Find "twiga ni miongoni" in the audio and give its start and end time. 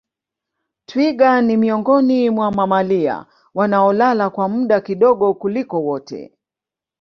0.85-2.29